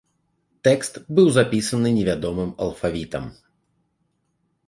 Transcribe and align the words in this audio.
Тэкст 0.67 0.95
быў 1.17 1.27
запісаны 1.35 1.89
невядомым 1.99 2.49
алфавітам. 2.67 3.25